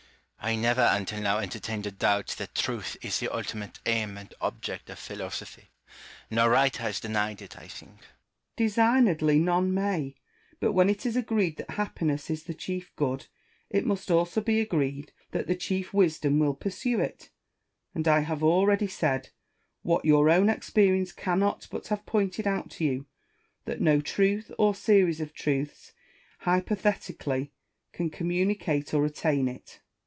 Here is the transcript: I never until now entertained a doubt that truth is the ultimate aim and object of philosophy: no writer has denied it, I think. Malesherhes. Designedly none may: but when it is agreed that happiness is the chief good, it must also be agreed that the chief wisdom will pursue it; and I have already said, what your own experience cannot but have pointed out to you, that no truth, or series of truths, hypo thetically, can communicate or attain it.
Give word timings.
I 0.43 0.55
never 0.55 0.81
until 0.91 1.21
now 1.21 1.37
entertained 1.37 1.85
a 1.85 1.91
doubt 1.91 2.29
that 2.39 2.55
truth 2.55 2.97
is 3.03 3.19
the 3.19 3.31
ultimate 3.31 3.79
aim 3.85 4.17
and 4.17 4.33
object 4.41 4.89
of 4.89 4.97
philosophy: 4.97 5.69
no 6.31 6.47
writer 6.47 6.81
has 6.81 6.99
denied 6.99 7.43
it, 7.43 7.55
I 7.59 7.67
think. 7.67 7.91
Malesherhes. 7.91 8.55
Designedly 8.57 9.37
none 9.37 9.71
may: 9.71 10.15
but 10.59 10.71
when 10.71 10.89
it 10.89 11.05
is 11.05 11.15
agreed 11.15 11.57
that 11.57 11.69
happiness 11.69 12.31
is 12.31 12.45
the 12.45 12.55
chief 12.55 12.91
good, 12.95 13.27
it 13.69 13.85
must 13.85 14.09
also 14.09 14.41
be 14.41 14.59
agreed 14.59 15.11
that 15.29 15.45
the 15.45 15.55
chief 15.55 15.93
wisdom 15.93 16.39
will 16.39 16.55
pursue 16.55 16.99
it; 16.99 17.29
and 17.93 18.07
I 18.07 18.21
have 18.21 18.41
already 18.41 18.87
said, 18.87 19.29
what 19.83 20.05
your 20.05 20.27
own 20.27 20.49
experience 20.49 21.11
cannot 21.11 21.67
but 21.69 21.89
have 21.89 22.03
pointed 22.07 22.47
out 22.47 22.71
to 22.71 22.83
you, 22.83 23.05
that 23.65 23.79
no 23.79 24.01
truth, 24.01 24.51
or 24.57 24.73
series 24.73 25.21
of 25.21 25.35
truths, 25.35 25.91
hypo 26.39 26.73
thetically, 26.75 27.51
can 27.93 28.09
communicate 28.09 28.91
or 28.95 29.05
attain 29.05 29.47
it. 29.47 29.81